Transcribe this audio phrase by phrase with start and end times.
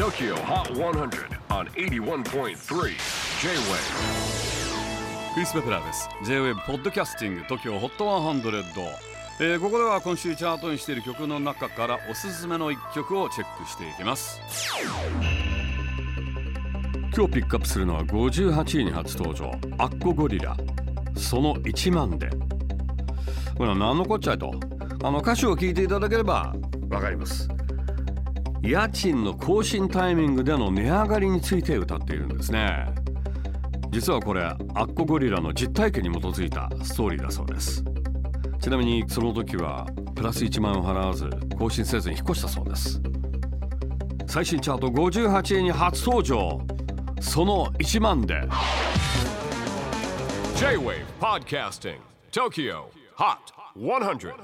[0.00, 2.54] TOKYO HOT 100 on 81.3 J-WAVE
[5.34, 6.08] クリス・ベプラーです。
[6.24, 8.88] J-WAVE ポッドキャスティング TOKYO HOT 100、
[9.40, 14.40] えーここでは今週チャートにしている曲の中からおすすめの一曲をチェックしていきます。
[17.14, 19.50] 今日ピックアップするのは58位に初登場。
[19.76, 20.56] アッコゴリラ。
[21.14, 22.30] その1万で。
[23.54, 24.50] これは何のこっちゃいと。
[25.02, 26.54] あの歌詞を聞いていただければ
[26.88, 27.48] わかります
[28.62, 32.86] 家賃の更新タイミングでの値上がりについて歌っているんですね。
[33.90, 37.82] 実はこれアッコゴリラの実体験に基づいたストーリーだそうです。
[38.60, 43.00] ちなみにその時はプラス1万円を払わず更新せずに引っ越したそうです。
[44.26, 46.60] 最新チャート58位に初登場。
[47.20, 48.42] その1万で。
[50.56, 51.96] J-WAVE PODCASTING
[52.30, 52.84] TOKYO
[53.16, 53.36] HOT
[53.76, 54.34] 100